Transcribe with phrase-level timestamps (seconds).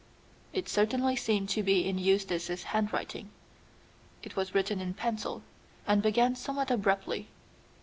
[0.51, 3.29] It certainly seemed to be in Eustace's handwriting.
[4.23, 5.43] It was written in pencil,
[5.85, 7.27] and began somewhat abruptly.